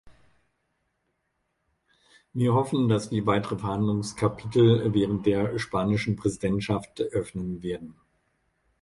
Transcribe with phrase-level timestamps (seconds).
[2.33, 7.93] Wir hoffen, dass wir weitere Verhandlungskapitel während der spanischen Präsidentschaft öffnen werden.